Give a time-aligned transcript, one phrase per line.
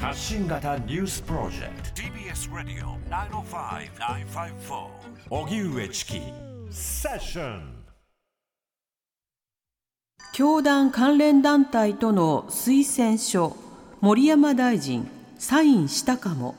[0.00, 2.02] 発信型ニュースプロジェクト。
[2.02, 4.86] TBS ラディオ905-954
[5.28, 6.20] 荻上チキ。
[6.70, 7.84] セッション
[10.32, 13.56] 教団関連団体との推薦書。
[14.00, 16.54] 森山大臣サインしたかも。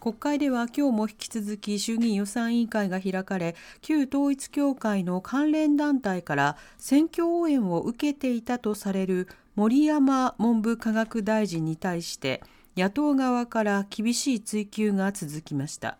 [0.00, 12.42] 国会では今日も引き続き衆議院予算委員会が開かれ旧統一教会の関連団体から選挙応援を受けていたとされる森山文部科学大臣に対して
[12.74, 15.98] 野党側から厳しい追及が続きました。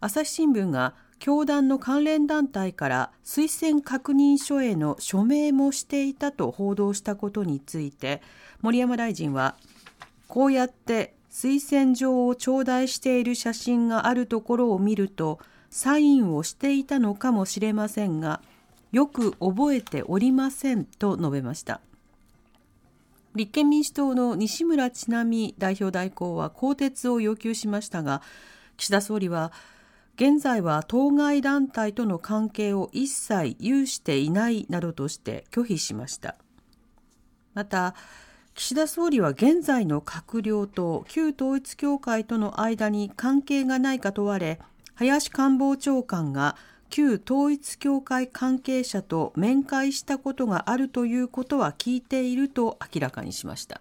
[0.00, 8.22] 朝日新聞が教団の関連団体から推薦確認書への署名もしていたと報道したことについて
[8.62, 9.56] 森山大臣は
[10.28, 15.38] こうやって推薦状を頂戴している写真があるところを見ると
[15.70, 18.40] サインをしていたのかもしれませんが
[18.92, 21.80] よく覚えておりませんと述べました。
[23.36, 28.22] 立憲民主党の西村智奈美代表代行は更迭を要求しましたが
[28.76, 29.52] 岸田総理は
[30.16, 36.36] 現在は当該団体との関係を一切有していないなどとして拒否しました。
[37.52, 37.94] また
[38.54, 44.58] 岸田総理は現在の閣僚と旧統一教会との間に関係がないか問われ
[44.94, 46.56] 林官房長官が
[46.90, 53.80] 旧統一教会関係者と面会したことがあるということは聞いていると明らかにしました。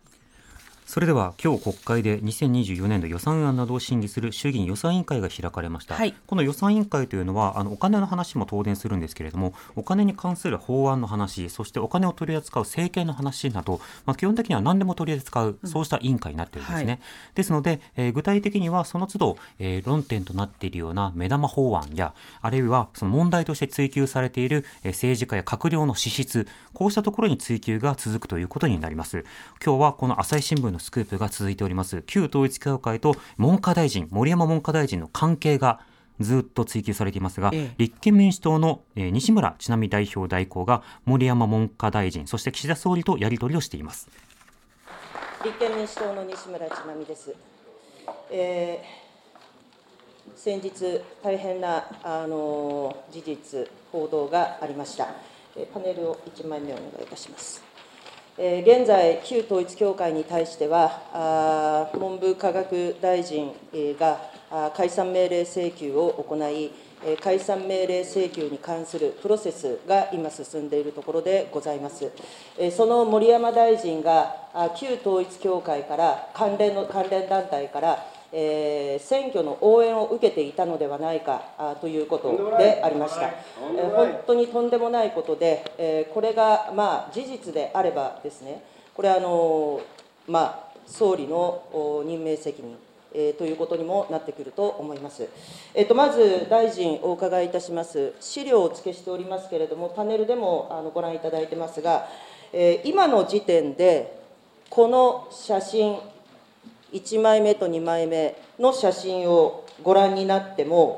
[0.85, 16.99] それでは今日国会で2024年度予算案などを審議する衆議院予算委員会が開かれました、はい、この予算委員会というのはあのお金の話も東電するんですけれどもお金に関する法案の話そしてお金を取り扱う政権の話など、まあ、基本的には何でも取り扱う、そうした委員会になっているんですね、はい、
[17.33, 29.25] ですので、えー、具体的にはその都度、えー、論点となっているような目玉法案やあるいはその問題として追及されている、えー、政治家や閣僚の資質こうしたところに追及が続くということになります。
[29.63, 32.03] 今日はこの朝日新聞のスクープが続いております。
[32.05, 35.79] 旧統一教会と文科大臣森山文科大臣の関係が
[36.19, 44.09] ずっと追及されていますが、ええ、立憲民主党の、えー、西村智奈美代表代行が森山文科大臣そして岸田総理とやり取りをしています。
[45.43, 47.35] 立憲民主党の西村智奈美です、
[48.31, 55.07] えー、先日大変なあの事実報道がありました、
[55.55, 57.74] えパネルを1枚目お願いいたします
[58.37, 63.53] 現在、旧統一教会に対しては、文部科学大臣
[63.97, 64.19] が
[64.75, 66.69] 解散命令請求を行い、
[67.21, 72.11] 解散命令請求に関するプロセスが今進んでいるところでございます。
[72.75, 74.35] その森山大臣が
[74.75, 88.63] 旧統一教会から関連の関連団体からえー、選挙の応援を受けていたのではないかあということでありました、えー、本当にとんでもないことで、えー、これが、まあ、事実であればですね、
[88.93, 89.81] これあの、
[90.27, 92.77] まあ、総理の任命責任、
[93.13, 95.27] えー、ということにもなってくると思います。
[95.73, 102.07] えーと、まず大臣、お伺いいたします、資料を付けしておりますけれども、パネルでもあのご覧いただいてますが、
[102.51, 104.19] えー、今の時点で、
[104.69, 105.97] この写真、
[106.95, 110.97] 1枚目と2枚目の写真をご覧になっても、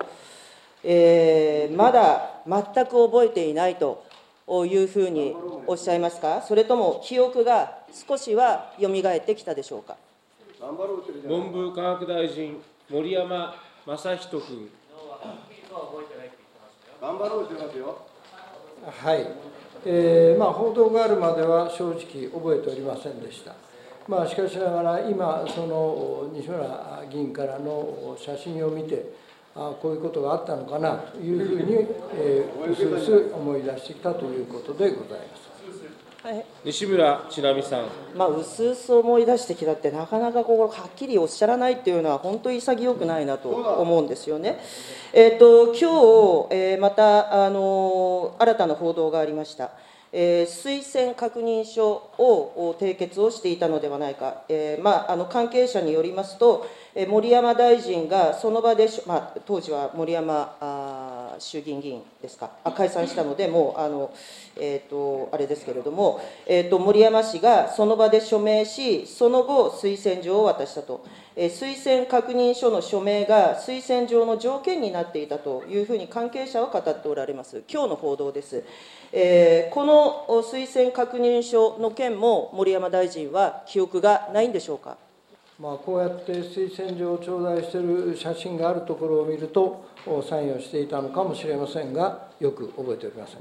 [0.84, 4.06] えー、まだ全く覚えていないと
[4.48, 5.36] いうふうに
[5.66, 9.98] おっしゃいますか、それとも記憶が少しはよみがえってきたでしょうか？
[11.28, 14.70] 文部科学大臣、森山正人君。
[17.02, 17.98] 頑張ろうって言ますよ。
[18.86, 19.28] はい、
[19.86, 23.56] えーまあ、報道があるまでは正直覚えておりませんでした。
[24.08, 29.14] まあ、しかしながら今その西村議員からの写真を見て
[29.54, 35.48] あこういうことがあったのかなというふうに、えー、うすうす思い出してきたということでございます。
[36.24, 37.86] はい、西村智奈美さん、
[38.18, 44.60] まあ、うすうす思い出してきたって、なかなかここはっきりおっしゃらないっていうのは、本当に潔くないなと思うんですよね。
[45.14, 49.72] えーと、今日、えー、またあの新たな報道がありました。
[50.12, 64.12] えー、推薦確認書を締結をしていたのではないか、えーまあ、あの関係者によりますと、えー、森山大臣がその場で、まあ、当時は森山あ衆議院議員ですか、あ解散したので、もうあの、
[64.60, 71.06] えーと、あれですけれども、えーと、森山氏がその場で署名し、その後、推薦状を渡したと、
[71.38, 78.64] 推薦確認書の署名が推薦状の条件になっていたというふうに関係者は語っておられます、今日の報道です。
[79.14, 84.98] えー、この推薦確認書の件も森山大臣は記憶がないんでしょうか？
[85.60, 89.86] まあ、こうやって推薦状を頂戴している写真があるところを見ると、
[90.28, 93.38] サインをしていたのかもしれませんが、よく覚えておりません。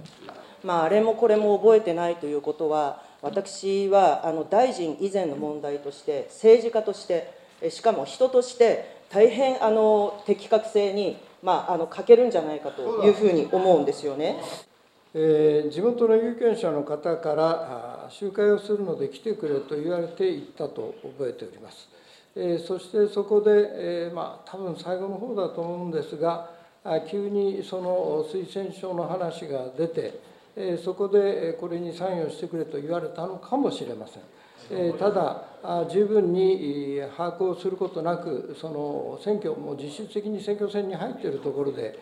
[0.63, 14.37] まあ、あれもこれも覚えてないということは、私はあの大臣以前の問題として、政治家として、しかも人として、大変あの的確性に、まあ、あの欠けるんじゃないかというふうに思うんですよね。
[15.15, 21.89] えー、地元の有権者の方から集会をするので来てくれと言われて行ったと覚えております。
[22.35, 26.51] えー、そしてそこで、えー、まあ、多分最後の方だと思うんですが、
[27.11, 30.21] 急にその推薦書の話が出て、
[30.55, 34.23] えそこでこれにサインをしてくれと言われたのかもしれません。
[34.71, 35.46] えただ、
[35.91, 41.99] 十分に把握をすることなく、その選挙、も実質的に選挙戦に入っているところで、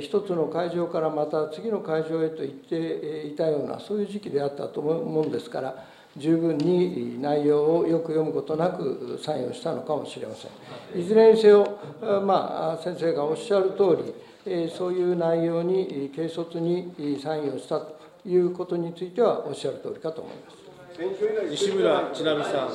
[0.00, 5.84] 一つの会場からまた次の会場へと行っていたような、そういう時期であったと思うんですから、
[6.16, 11.00] 十分に内容をよく読むことなくサインをしたのかもしれません。
[11.00, 11.78] いずれにせよ、
[12.26, 13.96] まあ、先生がおっしゃる通
[14.44, 17.96] り、そういう内容に軽率にサインをしたと
[18.26, 20.61] いうことについてはおっしゃる通りかと思います。
[21.50, 22.70] 西村智奈美さん。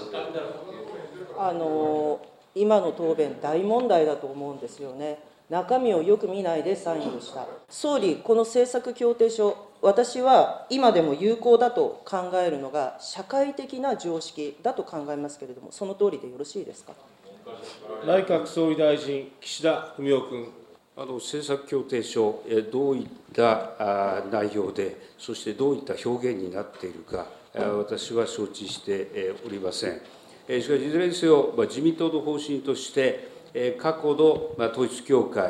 [1.40, 2.20] あの
[2.56, 5.20] 今の答弁、大問題だと思うんですよね。
[5.50, 7.48] 中身をよく見ないでサインをした。
[7.70, 16.94] 総理、この政策協定書、私は今でも有効だと考えるのが、社会的な常識だと考えますけれども、その通りでよろしいですか？
[18.06, 20.52] 内閣総理大臣、岸田文雄君。
[21.00, 22.42] あの政策協定書、
[22.72, 27.28] どういった内容で、そしてどういった表現になっているか、
[27.60, 30.02] 私は承知しておりません。
[30.48, 33.28] しかし、いずれにせよ、自民党の方針として、
[33.80, 35.46] 過去の統一教会、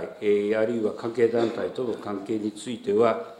[0.56, 3.36] あるいは関係団体との関係については、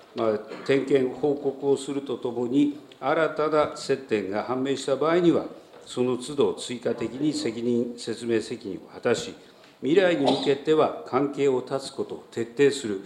[0.66, 5.46] 点検、報告をするとともに、新たな接点が判明した場合には、
[5.86, 9.34] その都度追加的に責任、説明責任を果たし、
[9.82, 13.02] 未来に向けては関係を断つことを徹底する、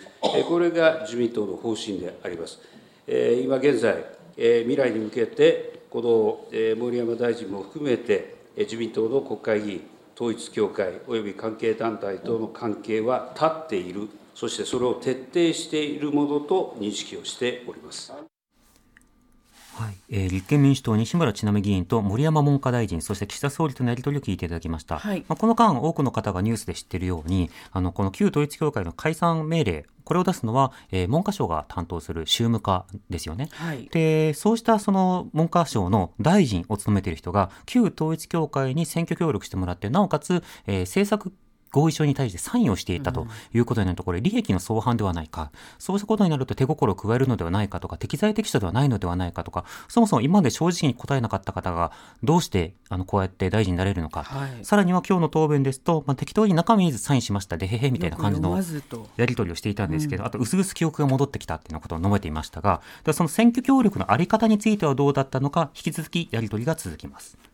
[0.47, 2.59] これが自民党の方針であります。
[3.07, 4.03] 今現在、
[4.41, 9.81] 未来に向けて、この森山大臣も含めて、自民党の国会議員、
[10.15, 18.11] 統一教会および関係団体との関係は断っている、そしてそれを徹底しているものと認識をしております。
[19.81, 25.00] はいえー、立憲民主党、西村智奈美議員と森山文科大臣、そして岸田総理とのやり取りを聞いていただきました。
[25.00, 33.50] はい、まあ、この間、多くの方がニュースで知っているように、あのこの旧統一教会の解散命令、これを出すのは、えー、文科省が担当する宗務課ですよね。
[33.54, 41.33] はい、で、そうしたその文科省の大臣を務めている人が、旧統一教会に選挙協力してもらって、なおかつ、えー、政策
[41.71, 51.91] 合意書に対してサインをしていたということになると、これ、利益の相反ではないか、そうしたことになると手心を加えるのではないかとか、適材適所ではないのではないかとか、そもそも今まで正直に答えなかった方が、
[52.23, 58.62] どうしてあのこうやって大臣になれるのか、はい、さらには今日の答弁ですと、まあ、適当に中身にサインしました、でへへみたいな感じの
[59.15, 62.81] やり取りをしていたんですけど、うん、あと、薄々記憶が戻ってきたっていうようなことを述べていましたが、
[63.13, 67.50] その選挙協力のあり方についてはどうだったのか、引き続きやり取りが続きます。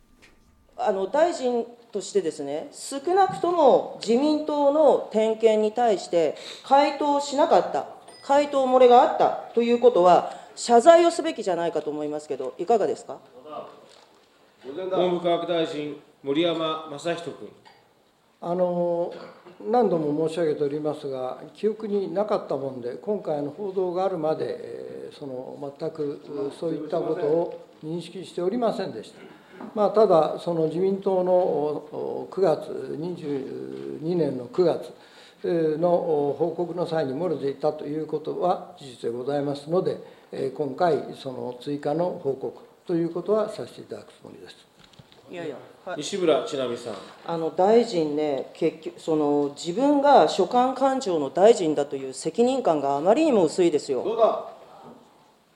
[0.80, 7.88] あの大臣としてですね、少なくとも自民党の点検に対して回答しなかった、
[8.24, 13.18] 回答漏れがあったということは、謝罪をすべきじゃないかと思いますけど、いかがですか？
[14.66, 17.50] 文部科学大臣、森山正人君。
[18.40, 19.14] あの
[19.72, 29.20] 何度も申し上げておりますが、記憶になかったもんで、今回の報道があるまで、その全くそういったことを認識しておりませんでした。
[29.76, 39.98] まあ、ただ、その自民党の9月、22年の9月の報告の際に漏れていたということは事実でございますので、
[40.56, 44.56] 今回、その追加の報告ということはさせていただくつもりです。
[45.30, 45.58] いやいや
[45.98, 46.94] 西村智奈美さん
[47.26, 54.04] あの大臣ね、結局その自分が所管官庁の大臣だという責任感があまりにも薄いですよ。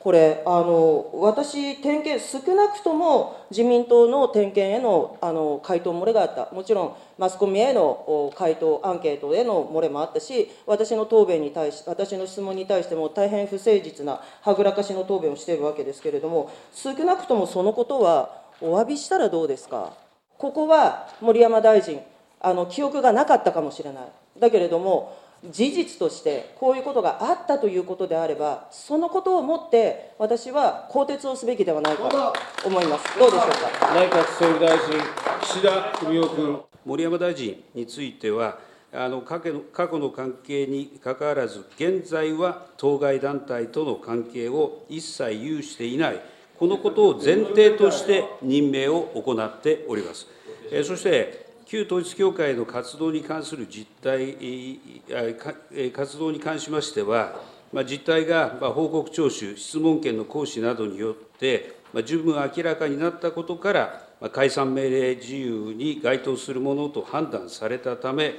[0.04, 19.94] これあの私、点検、少なくとも自民党の点検へのあの回答漏れがあった、もちろんマスコミへの回答、アンケートへの漏れもあったし、私の答弁に対し、私の質問に対しても大変不誠実なはぐらかしの答弁をしているわけですけれども、少なくともそのことはお詫びしたらどうですか？
[20.40, 22.00] ここは森山大臣、
[22.40, 24.04] あの記憶がなかったかもしれない。
[24.40, 25.16] だけれども、
[25.50, 32.34] 事実としてこういうことがあったということであれば、そのことをもって私は更迭をすべきではないかと
[32.68, 33.20] 思います。
[33.20, 33.94] どうでしょうか？
[33.96, 35.00] 内閣総理大臣、
[35.42, 36.60] 岸田文雄君。
[36.86, 38.60] 森山大臣については、
[38.94, 46.22] あの過去の過去の関係にかかわらず、現在は当該団体との関係を一切有していない、
[46.60, 50.28] このことを前提として任命を行っております。
[50.84, 54.36] そして旧統一教会の活動に関する実態、
[55.94, 57.40] 活動に関しましては、
[57.86, 68.34] 実態が報告聴取、質問権の行使などによって、十分明らかになったことから、解散命令事由に該当するものと判断されたため、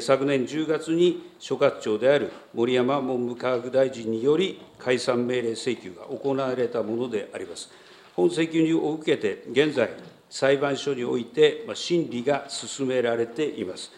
[0.00, 7.70] 昨年10月に所轄庁である森山文部科学大臣により、解散命令請求が行われたものであります。
[8.16, 9.88] 本請求を受けて、現在、
[10.32, 13.90] 裁判所において審理が進められています。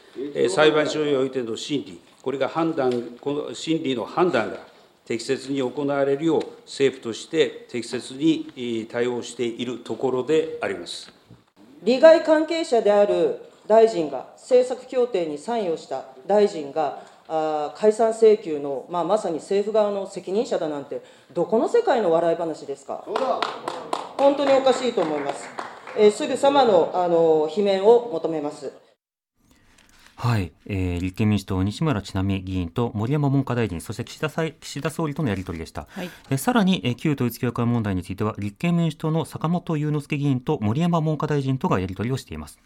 [0.48, 4.58] 裁判所においての審理、これが判断、この審理の判断が
[5.06, 11.12] 適切に行われるよう、政府として適切に対応しているところであります。
[11.84, 13.38] 利害関係者である
[13.68, 21.00] 大臣が、政策協定にサインをした大臣が、あ解散請求の、まあ、まさに政府側の責任者だなんて、
[21.32, 23.04] どこの世界の笑い話ですか？
[24.18, 25.48] 本当におかしいと思います。
[25.96, 28.72] えー、すぐさまのあの罷免を求めます。
[30.16, 42.58] はい、えー、立憲民主党西村智奈美議員と森山文科大臣そして岸田岸田総理とのやり取りでした、はい、えさらに、えー、旧統一教会問題については立憲民主党の坂本祐之助議員と森山文科大臣とがやり取りをしています。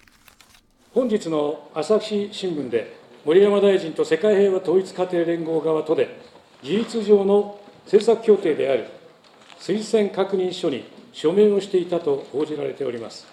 [0.95, 6.21] 本日の朝日新聞で森山大臣と世界平和統一家庭連合側とで
[6.63, 8.87] 事実上の政策協定である
[9.59, 13.27] 推薦確認書に署名をしていたと報じられております。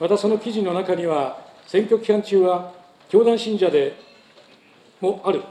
[0.00, 2.72] またその記事の中には、選挙期間中は
[3.08, 3.94] 教団信者で
[5.00, 5.42] もある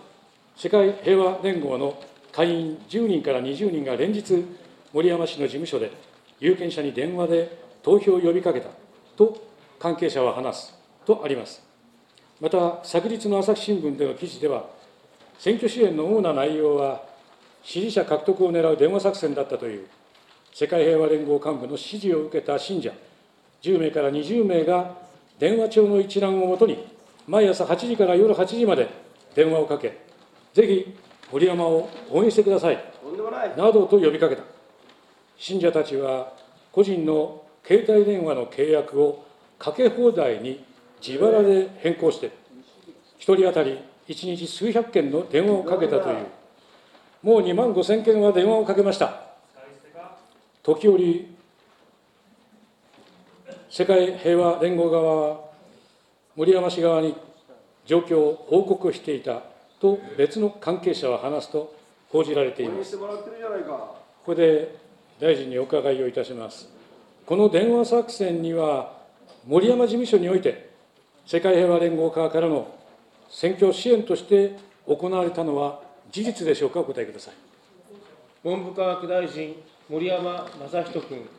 [0.55, 4.45] 世界平和連合の会員10人から20人が連日、
[4.93, 5.91] 森山氏の事務所で
[6.39, 8.69] 有権者に電話で投票を呼びかけた
[9.15, 9.41] と
[9.79, 10.73] 関係者は話す
[11.05, 11.63] とあります。
[12.39, 14.65] また、昨日の朝日新聞での記事では、
[15.39, 17.03] 選挙支援の主な内容は、
[17.63, 19.87] 支持者獲得を狙う電話作戦だったという
[20.59, 22.91] 世界平和連合幹部の指示を受けた信者
[23.61, 24.95] 10名から20名が
[25.37, 26.83] 電話帳の一覧をもとに
[27.27, 28.89] 毎朝8時から夜8時まで
[29.35, 29.99] 電話をかけ
[30.55, 30.97] ぜひ
[31.31, 32.83] 森山を応援してください
[33.55, 34.41] などと呼びかけた。
[35.37, 36.33] 信者たちは
[36.71, 39.27] 個人の携帯電話の契約を
[39.59, 40.65] かけ放題に
[41.07, 42.31] 自腹で変更して
[43.19, 46.25] 1人当たり1日数百件の電話をかけたという。
[47.21, 49.26] もう2万5000件は電話をかけました
[50.67, 51.25] 時折、
[53.69, 55.39] 世界平和連合側は、
[56.35, 57.15] 森山氏側に
[57.85, 59.43] 状況を報告していた
[59.79, 61.73] と別の関係者は話すと
[62.09, 62.97] 報じられています。
[62.97, 63.07] こ
[64.25, 64.75] こで
[65.21, 66.67] 大臣にお伺いをいたします。
[67.25, 68.97] この電話作戦には、
[69.47, 70.69] 森山事務所において、
[71.25, 72.67] 世界平和連合側からの
[73.29, 75.79] 選挙支援として行われたのは
[76.11, 77.33] 事実でしょうか、お答えください。
[78.43, 79.55] 文部科学大臣
[79.89, 81.29] 森山正人君。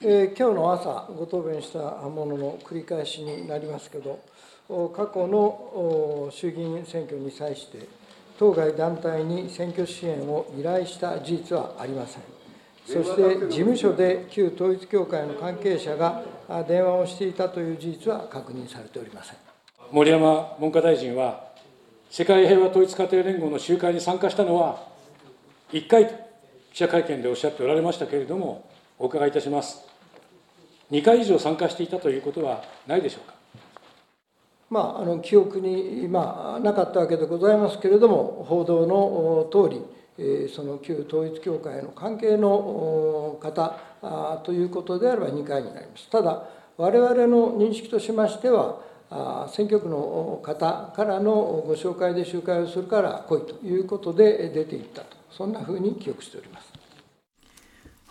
[0.00, 4.20] えー、今日の朝ご答弁したものの繰り返しになりますけど、
[4.96, 7.86] 過去の衆議院選挙に際して、
[8.38, 12.22] 当該団体に選挙支援を依頼した事実はありません。
[12.86, 16.22] そして事務所で旧統一教会の関係者が
[16.66, 19.36] 電話をしていたという事実は確認されておりません
[19.92, 21.48] 森山文科大臣は、
[22.08, 24.82] 世界平和統一家庭連合の集会に参加したのは
[25.70, 26.27] 1回
[26.72, 29.84] 記者会見でおっしゃっておられましたけれども、お伺いいたします。
[30.90, 33.34] 2回以上参加していたということはないでしょうか？
[34.70, 43.76] まあ、あの記憶に、まあ、なかったわけでございますけれども、報道の通り、その旧統一教会の関係の方
[44.44, 46.10] ということであれば2回になります。
[46.10, 46.44] ただ、
[46.76, 48.80] 我々の認識としましては、
[49.50, 56.72] 選挙区の方からのご紹介で集会をするから来いということで出ていったと、そんなふうに記憶しております。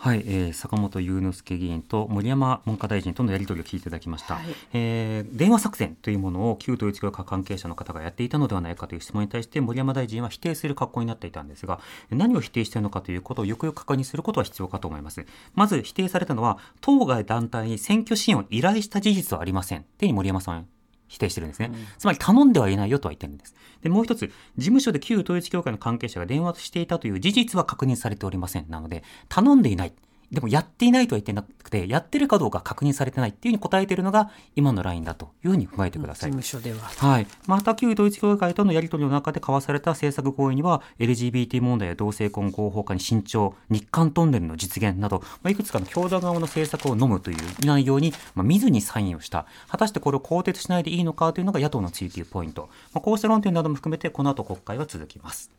[0.00, 15.26] はい、えー、坂本祐之助議員と森山文科大臣とのやり取りを聞いていただきました、はい、えー、電話作戦というものを旧統一教会関係者の方がやっていたのではないかという質問に対して森山大臣は否定する格好になっていたんですが何を否定しているのかということをよくよく確認することは必要かと思います。
[15.54, 19.80] まず否定されたのは当該団体に選挙支援を依頼した事実はありません。
[19.80, 20.68] って森山さん
[21.08, 21.72] 否定してるんですね。
[21.98, 23.54] つまり頼んではいないよとは言ってるんです。
[23.82, 28.66] で、もう一つ、事務所で旧統一教会の関係者が電話していたという事実は確認されておりません。
[28.68, 29.92] なので、頼んでいない。
[30.30, 36.30] でもやっていないとは言ってなくて、やってるかどうか確認されてないっていうふうに答えているのが今のラインだというふうに踏まえてください。
[36.30, 36.86] 事務所では。
[36.86, 37.26] はい。
[37.46, 49.46] また旧統一教会とのやり取りの中で交わされた政策合意には、LGBT 問題や同性婚合法化に慎重、日韓トンネルの実現など、まあ、いくつかの教団側の政策を飲むという内容に、まあ、見ずにサインをした。
[49.68, 52.68] 果たしてこれを更迭しないでいいのかというのが野党の追及ポイント。
[52.92, 55.50] まあ、こうした論点なども含めて、この後国会は続きます。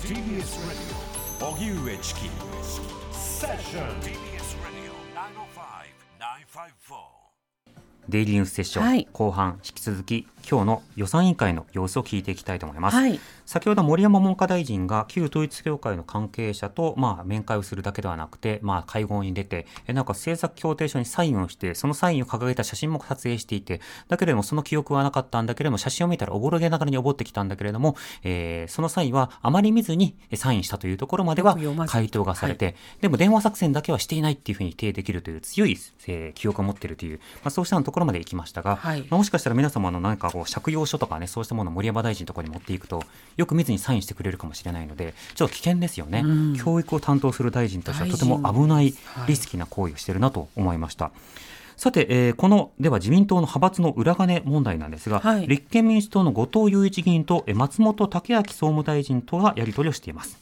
[0.00, 0.16] TBS
[0.68, 1.06] Radio
[1.38, 2.95] 荻上チキ
[8.08, 31.56] デイリーニュースセッション、はい、後半引き続き今日の予算委員会の様子を聞いていきたいと思います、はい、先ほど森山文科大臣が旧統一教会の関係者とまあ面会をするだけではなくてまあ会合に出てえなんか政策協定書にサインをしてそのサインを掲げた写真も撮影していてだけれどもその記憶はなかったんだけれども写真を見たらおぼろげながらに覚ってきたんだけれども、えー、その際はあまり見ずにサインしたというところまでは
[31.88, 35.76] 回答がされて、はい、でも電話作戦だけはしていないっていうふうに定できるという強い、
[36.06, 43.02] えー、記憶を持っているという、まあ、そうしたところまで行きましたが、はい、まあ、もしかしたら皆様の何かこう借用書とかねそうしたものを森山大臣のところに持っていくと
[43.38, 48.92] よく見ずにサインしてくれるかもしれないのでちょっと危険ですよね、うん、教育を担当する大臣としてはとても危ない
[49.26, 51.10] リスキーな行為をしているなと思いました。
[51.76, 60.38] さて、えー、このでは自民党の派閥の裏金問題なんですが、はい、立憲民主党の後藤祐一議員と松本剛明総務大臣とはやり取りをしています。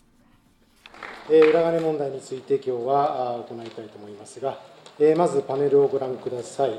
[1.29, 4.61] えー、裏金問題について今日は行いたいと思いますが、
[5.01, 6.79] えー、まずパネルをご覧ください。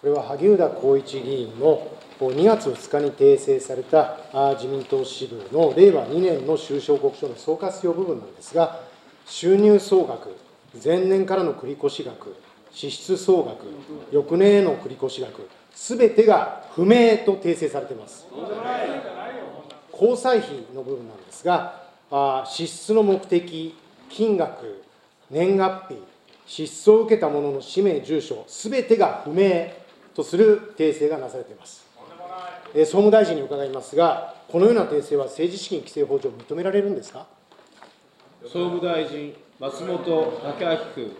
[0.00, 4.16] これは萩生田光一議員の2月2日に訂正された
[4.54, 8.80] 自民党支部の令和2年の収支報告書の総括用部分なんですが、
[9.26, 10.34] 収入総額、
[10.82, 12.34] 前年からの繰越額、
[12.70, 13.66] 支出総額、
[14.10, 18.26] 翌年への繰越額、すべてが不明と訂正されています。
[19.92, 21.82] 交際費の部分なんですが、
[22.46, 23.74] 支出の目的、
[24.08, 24.82] 金額、
[25.30, 26.02] 年月日、
[26.46, 29.68] 支出を受けた者の氏名、住所、すべてが不明
[30.14, 31.85] とする訂正がなされています。
[32.74, 37.26] 総務大臣に伺いますが、このような訂正は政治資金規正法上、認められるんですか？
[38.42, 41.16] 総務大臣、松本剛明君。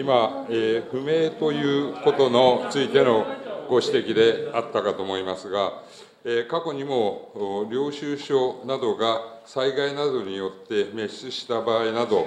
[0.00, 0.46] 今、
[0.90, 3.26] 不明ということのついての
[3.68, 5.82] ご指摘であったかと思いますが、
[6.48, 12.26] 過去にも領収書などが災害などによって滅失した場合など、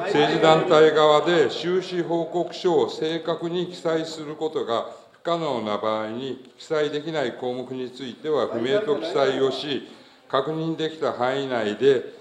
[0.00, 9.88] 政治団体側で収支報告書を正確に記載することが不可能な場合に、記載できない項目については不明と記載をし、
[10.28, 12.12] 確認できた範囲内で、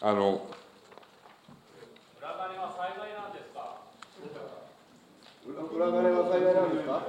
[0.00, 0.46] あの
[2.20, 3.78] 裏金は災害なんですか？
[5.72, 7.02] 裏金は災害なんですか？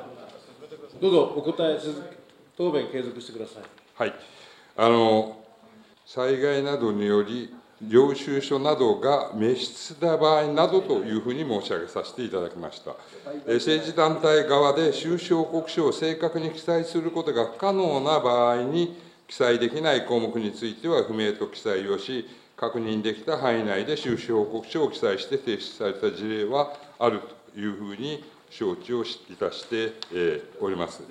[1.02, 2.18] どうぞお答え続け
[2.58, 3.64] 答弁継続してください。
[3.96, 4.14] はい。
[4.78, 5.44] あの、
[6.06, 12.96] 災害などにより、領収書などが滅失した場合などというふうに申し上げさせていただきました。
[13.54, 27.22] 政治団体側で収支報告書を正確に記載することが不可能な場合に、記載できない項目については不明と記載をし、確認できた範囲内で収支報告書を記載して提出された事例はある
[27.54, 29.06] というふうに承知をい
[29.40, 29.94] たして
[30.60, 31.02] おります。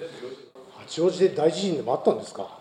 [0.76, 2.59] 八王子で大地震でもあったんですか？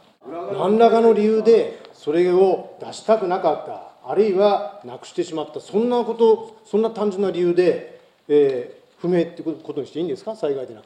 [0.53, 5.59] 何らかの理由でそれを出したくなかったあるいはなくしてしまった。
[5.59, 10.35] そんなことそんな単純な理由で、えー、不明ってことにしていいんですか？
[10.35, 10.85] 災害でなく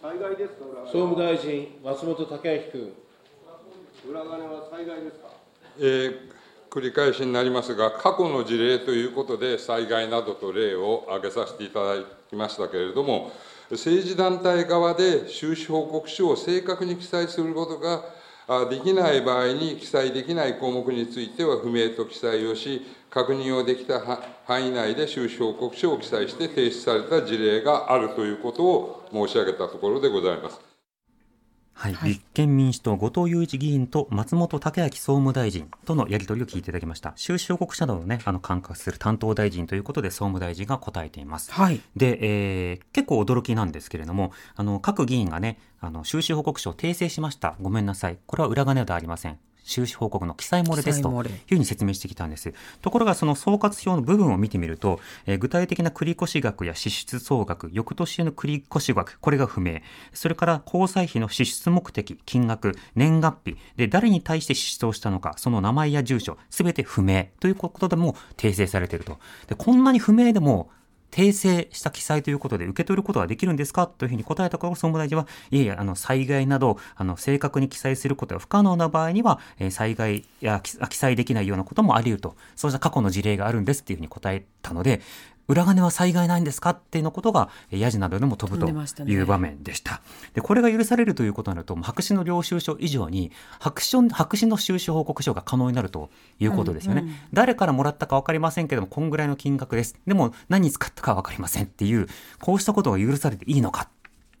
[0.00, 0.64] 災害ですか？
[0.86, 2.40] 総務大臣松本剛明
[2.72, 2.92] 君。
[4.08, 5.28] 裏金は災害ですか、
[5.78, 6.16] えー、
[6.70, 13.32] 繰り返しになりますが過去の事例ということで災害などと例を挙げさせていただきましたけれども
[13.70, 18.04] 政治団体側で収支報告書を正確に記載することが
[18.70, 24.00] できない場合に記載できない項目については不明と記載をし、確認をできた
[24.46, 30.65] 範囲内で収支報告書を記載して提出された事例があるということを申し上げたところでございます。
[31.78, 37.12] はい、はい、立憲民主党後藤祐一議員と松本剛明総務大臣とのやり取りを聞いていただきました。
[37.16, 47.56] 収支報告者などをねあの管轄する担当大臣ということで総務大臣が答えています、はい、で、えー、結構驚きなんですけれどもあの各議員がねあの収支報告書を訂正しました。
[47.60, 48.18] ごめんなさい。
[48.26, 52.54] これは裏金ではありません収支報告の記載漏れですというふうに説明してきたんです。
[52.80, 59.80] ところがその総括表の部分を見てみると、えー、具体的な繰越額や支出総額、翌年への繰越額、これが不明。
[60.14, 69.18] それから交際費の支出目的、金額、年月日、で、誰に対して支出をしたのか、その名前や住所、すべて不明ということでも訂正されていると。
[69.48, 70.70] で、こんなに不明でも
[71.16, 73.86] 訂正した記載ということで受け取ることができるんですか？
[73.86, 85.00] というふうに答えたから総務大臣は、いえいえ、あの、災害など、あの、正確に記載することが不可能な場合には、え、災害や記載できないようなこともあり得ると、そうした過去の事例があるんですっていうふうに答えたので、
[85.48, 88.68] 裏金は災害ないんですかっていうのことが、ヤジなどでも飛ぶと
[89.04, 90.00] いう場面でした。
[90.34, 93.30] で、これが許されるということになると、白紙の領収書以上に
[93.60, 97.02] 白紙、白紙の収支報告書が可能になるということですよね。
[97.02, 99.96] うんうん、誰からもらったか分かりませんけども、こんぐらいの金額です。
[100.06, 102.08] でも、何に使ったか分かりませんっていう、
[102.40, 103.88] こうしたことが許されていいのか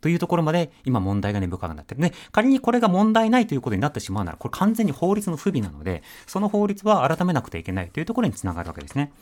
[0.00, 2.12] というところまで今問題が根深くなってるね。
[2.32, 9.12] 仮にこれが問題ないということになってしまうなら、これ完全に法律の不備なので、その法律は改めなくてはいけないというところにつながるわけですね。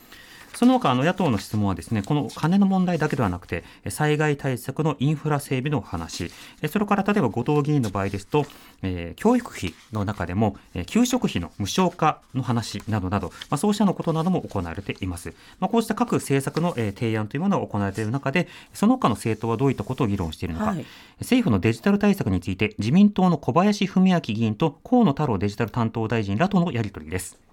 [0.55, 6.31] その他あの野党の質問はですねこの金の問題だけではなくて災害対策のインフラ整備の話
[6.69, 8.45] それから例えば後藤議員の場合ですと、
[8.81, 20.85] えー、教育費の中でも、えー、給食費の無償化の話などなど、まあ、そうしたのことなども行われています、まあ、こうした各政策の、えー、提案というものが行われている中でその他の政党はどういったことを議論しているのか、はい、
[21.19, 27.44] 政府のデジタル対策について自民党の小林文明議員と河野太郎デジタル担当大臣らとのやり取りです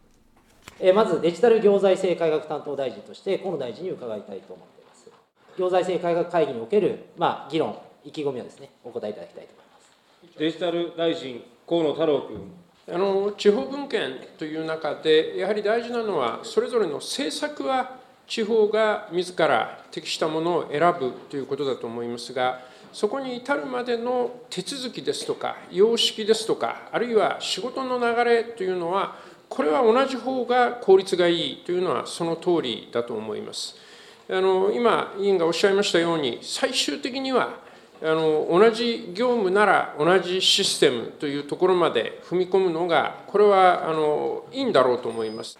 [0.91, 5.11] まずデジタル行財政改革担当大臣として河野大臣に伺いたいと思っています。
[5.59, 10.39] 行財政改革会議における、まあ、議論意気込みをですねお答えいただきたいと思います。
[10.39, 12.63] デジタル大臣河野太郎君。
[12.93, 22.61] あの地方分権という中でやはり大事なのはそれぞれの政策は地方が自ら適したものを選ぶということだと思いますが
[22.93, 29.17] そこに至るまでの手続きですとか様式ですとかあるいは仕事の流れというのは
[29.53, 33.77] これは同じ方が効率がいいというのはその通りだと思います。
[34.31, 37.59] あの今、委員がおっしゃいましたように、最終的には
[38.03, 45.59] あの同じ業務なら同じシステムというところまで踏み込むのが、これはあのいいんだろうと思います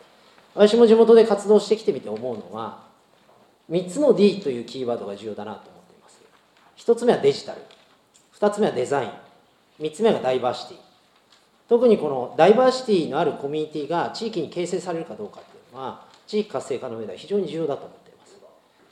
[0.55, 2.85] 私も地元で活動してきてみて思うのは、
[3.71, 6.19] 3つの D というキーワードが重要だなと思っています。
[6.79, 7.61] 1つ目はデジタル、
[8.39, 9.11] 2つ目はデザイン、
[9.81, 10.92] 3つ目がダイバーシティ。
[11.69, 18.37] 特にこのダイバーシティのあるコミュニティが地域に形成されるかどうかっていうのは地域活性化の上では非常に重要だと思っています。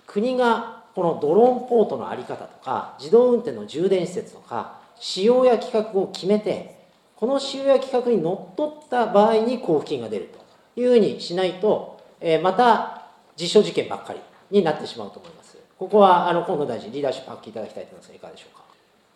[0.06, 6.80] 国がこのドローンポートの在り方とか自動運転の充電施設とか使用や規格を決めて
[7.16, 10.30] この使用や規格にのっとった場合に交付金が出る
[10.74, 15.58] というふうにしないと、えまた実証実験ばっかりになってしまうと思います。
[15.78, 18.69] ここはあの河野大臣リーダーシップ発揮いただきたいと思いますがいかがでしょうか？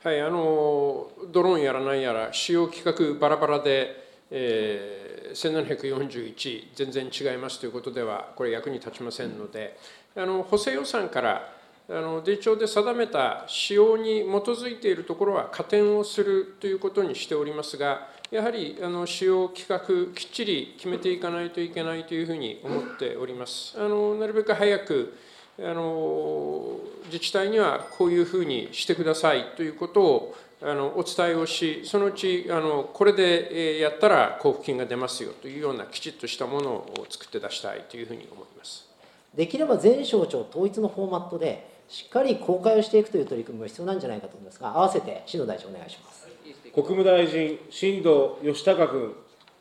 [0.05, 9.79] はい、あのドローンやらないやら、使用規格バラバラで、えー、1741、全然違いますということでは、これ、役に立ちませんので、
[10.15, 11.55] あの補正予算から
[11.89, 23.75] あのデジ庁で定めた使用に基づいているところは加点をするということにしておりますが、やはりあの使用規格、きっちり決めていかないといけないというふうに思っております。
[23.79, 25.17] あのなるべく早く
[25.59, 38.89] あの自治体にはこういうふうにしてくださいということをあのお伝えをし、そのうちあのこれでやったら交付金が出ますよというようなきちっとしたものを作って出したいというふうに思います
[39.35, 46.29] できれば全省庁統一のフォーマットで、しっかり公開をしていくという取り組みも必要なんじゃないかと思いますが、合わせて新藤大臣、お願いします
[46.73, 48.09] 国務大臣、新藤
[48.43, 49.15] 義孝君。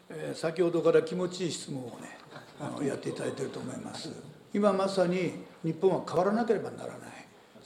[0.10, 2.18] えー、先ほどから気持ちいい質問をね、
[2.60, 4.10] あのやっていただいていると思います。
[4.54, 7.00] 今まさに日本は変わらなければならない。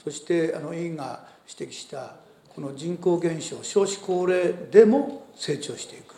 [0.04, 2.16] そしてあの委員が指摘した
[2.50, 6.16] この人口減少少子高齢でも成長していく。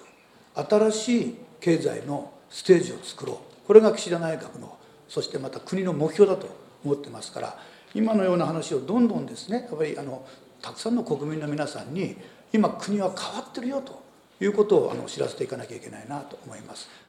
[0.56, 3.68] 新しい経済のステージを作ろう。
[3.68, 4.78] これが岸田内閣の
[5.08, 6.48] そしてまた国の目標だと
[6.84, 7.58] 思ってますから
[7.94, 10.26] 今のような話をどんどんですねやっぱりあの
[10.62, 12.16] たくさんの国民の皆さんに
[12.54, 14.02] 今国は変わってるよと
[14.40, 17.09] いうことをあの知らせていかなきゃいけないなと思います。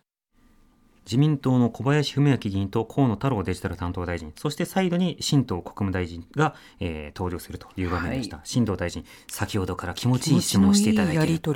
[1.06, 8.36] 自民党の小林文明議員と河野太郎デジタル担当大臣、そして再度に新藤国務大臣が、えー、登場するという場面でした。
[8.36, 11.52] はい、新藤大臣、先ほどから気持ちいい質問をしていただいていると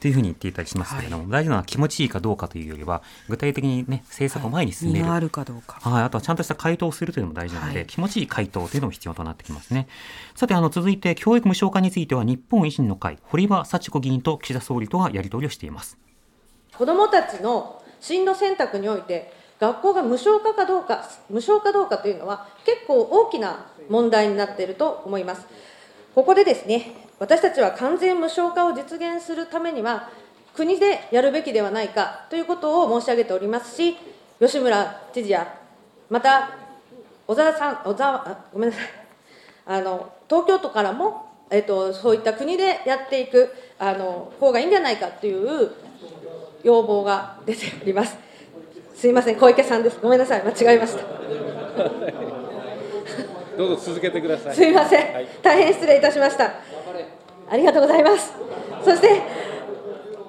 [0.00, 5.06] というふうに言っていたりしますけれども、はい、大事なのは気持ちいいかどうかというよりは、具体的にね、政策を前に進める。
[5.06, 5.80] はい、あるかどうか。
[5.80, 9.88] はい、あとはちゃんとした回答をするというのも大事なので、はい、気持ちいい回答というのも必要となってきますね。
[10.34, 15.98] さて、あの、続いて、教育無償化については、日本維新の会、堀場幸子議員と岸田総理とがやり取りをしています。
[16.76, 25.46] 子どもたちの進路選択において学校が無償化かどうか無償かどうかというのは結構大きな問題になっていると思います。
[26.14, 30.10] ここでですね私たちは完全無償化を実現するためには
[30.54, 33.96] 国でやるべきではないかということを申し上げておりますし
[34.38, 35.58] 吉村知事や
[36.10, 36.50] また
[37.26, 38.86] 小沢さん小沢ごめんなさい。
[39.66, 45.70] あの東京都からも、えっと、そういった国でやっていくあの方がいいんじゃないかという
[46.64, 48.16] 要望が出ております。
[48.94, 49.98] すいません、小池さんです。
[50.02, 51.04] ごめんなさい、間違えました。
[53.56, 54.54] どうぞ続けてください。
[54.54, 56.54] すいません、はい、大変失礼いたしました。
[57.48, 58.32] ありがとうございます。
[58.82, 59.22] そして、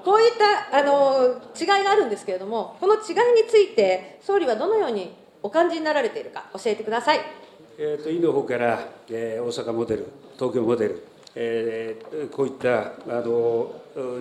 [0.04, 0.32] こういっ
[0.72, 3.02] たあの違いがあるんですけれども、この違い
[3.42, 7.22] について、総理はどのようにお感じになられているか、教えてください。
[7.78, 13.72] えーと、委員の方から、えー、大阪モデル、東京モデル、えー、こういったあの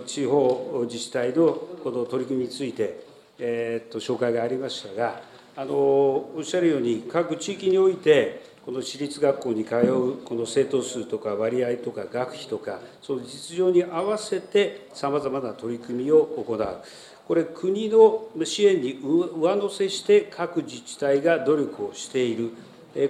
[0.06, 3.04] 地方自治体のこの取り組みについて、
[3.38, 5.20] えー、と紹介がありましたが、
[5.56, 16.82] あのおっしゃるように、各地域において、この私立学校に通うこの生徒数とか割合とか学費とか、その実情に合わせてさまざまな取り組みを行う、
[17.26, 22.50] これ、国の支援に上乗せして各自治体が努力をしている、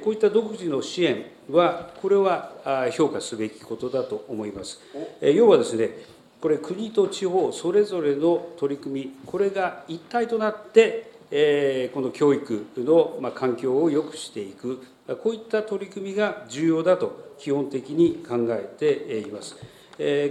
[0.03, 4.81] こういった独自の支援は、これは評価すべきことだと思います。
[5.21, 5.91] 要はですね、
[6.45, 11.11] これ、国と地方それぞれの取り組み、これが一体となって、
[11.95, 14.83] この教育の環境を良くしていく、
[15.23, 19.57] こういった取り組みが重要だと基本的に考えています。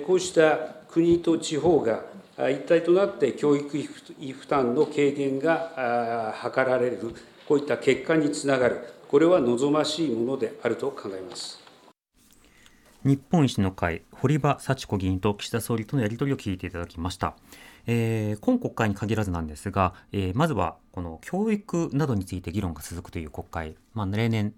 [0.06, 0.60] こうした
[0.92, 2.04] 国と地方が
[2.38, 7.00] 一体となって教育費負担の軽減が図られる、
[7.48, 11.63] こういった結果につながる、これは望ましいものであると考えます。
[13.04, 17.36] 日本維新の会、堀場幸子議員と岸田総理とのやり取りを聞いていただきました。
[17.86, 24.54] えー、今国会に限らずなんですが、えー、まずはこの教育などについて議論が続くという国会、まあ、例年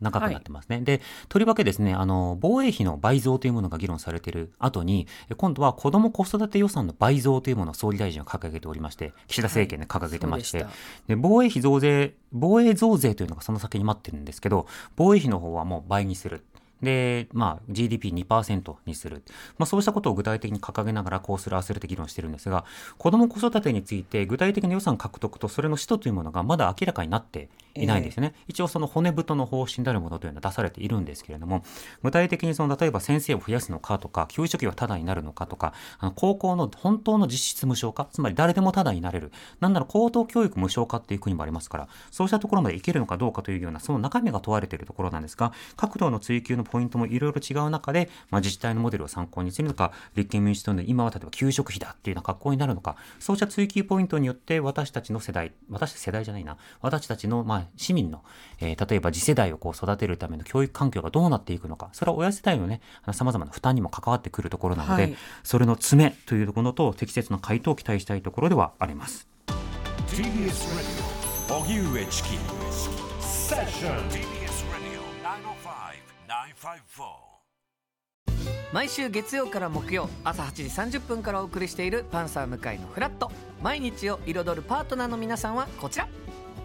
[0.00, 0.76] 長くなってますね。
[0.76, 10.72] はい、で、とりわけですね、あの、防衛費の倍増というものが議論されている後に、今度は子ども子育て予算の倍増というものを総理大臣は掲げておりまして、岸田政権で掲げてまして、はい、
[11.08, 16.42] で防衛費増税、防衛増税というのがその先に待ってるんですけど、防衛費の方はもう倍にする。
[16.82, 19.22] で、まあ、GDP2% にする。
[19.58, 22.64] まあ、そうしたことを具体的に掲げながら、こうする、ああするって議論してるんですが、
[22.98, 28.34] 子ども子育てについて具体的な予算獲得とそれの使途というものがまだ明らかになっていないんですよね。
[28.34, 31.64] えー、一応その骨太の方針であるものというのは出されているんですけれども、
[32.02, 39.32] 具体的にその、例えば先生を増やすのかとか、給食費はタダになるのかとか、あの高校の本当の実質無償化、つまり誰でもタダになれる。
[39.60, 58.22] なんなら高等教育無償化っていう国もありますから、そうしたところまでいけるのかどうかというような、その中身が問われているところなんですが、角度の追求のポイントもいろいろ違う中で、まあ、自治体のモデルを参考にするのか、立憲民主党の今は例えば給食費だっていうような格好になるのか、そうした追求ポイントによって私たちの世代、私世代じゃないな、私たちのまあ市民の、
[58.60, 62.80] えー、例えば次世代をこう育てるための教育環境がどうなっていくのか、それは親世代のね、
[63.12, 69.28] 様々な負担にも関わってくるところなので、はい、それの詰めというところと適切な回答を期待したいところではあります。
[70.08, 72.28] TBS 荻上チキ
[73.20, 74.40] セッション TBS
[76.60, 77.30] 905
[78.72, 86.08] 毎週月曜から木曜朝8時30分からお送りしている「パンサー向井のフラット」毎日を彩るパートナーの皆さんはこちら